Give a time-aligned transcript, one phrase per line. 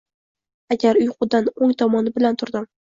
[0.77, 2.73] Аgar uyqudan oʻng tomon bilan turdim.